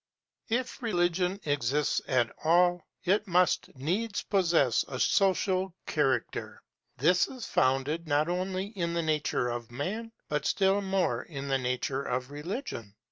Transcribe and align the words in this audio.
If 0.49 0.81
religion 0.81 1.39
exists 1.45 2.01
at 2.07 2.33
all, 2.43 2.81
it 3.03 3.27
must 3.27 3.75
needs 3.75 4.23
possess 4.23 4.83
a 4.87 4.99
social 4.99 5.75
character; 5.85 6.63
this 6.97 7.27
is 7.27 7.45
founded 7.45 8.07
not 8.07 8.27
only 8.27 8.65
in 8.69 8.95
the 8.95 9.03
nature 9.03 9.49
of 9.49 9.69
man, 9.69 10.11
but 10.27 10.47
still 10.47 10.81
more 10.81 11.21
in 11.21 11.49
the 11.49 11.59
nature 11.59 12.01
of 12.01 12.31
religion. 12.31 12.95